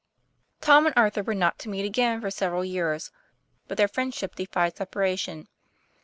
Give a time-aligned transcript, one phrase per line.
[0.61, 3.11] Tom and Arthur were not to meet again for several years.
[3.67, 5.47] But their friendship defied separation.